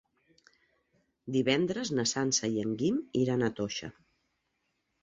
Divendres 1.35 1.93
na 1.99 2.07
Sança 2.13 2.53
i 2.57 2.59
en 2.65 2.75
Guim 2.81 2.99
iran 3.27 3.47
a 3.47 3.53
Toixa. 3.63 3.93